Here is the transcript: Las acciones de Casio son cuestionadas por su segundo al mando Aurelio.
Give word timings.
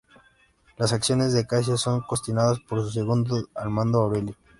Las 0.79 0.93
acciones 0.93 1.31
de 1.31 1.45
Casio 1.45 1.77
son 1.77 2.01
cuestionadas 2.01 2.59
por 2.61 2.81
su 2.81 2.89
segundo 2.89 3.47
al 3.53 3.69
mando 3.69 3.99
Aurelio. 4.01 4.35